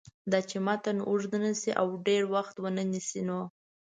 داچې 0.31 0.57
متن 0.67 0.97
اوږد 1.09 1.33
نشي 1.43 1.71
او 1.81 1.87
ډېر 2.07 2.21
وخت 2.33 2.55
ونه 2.59 2.83
نیسي 2.91 3.21
نو 3.27 3.41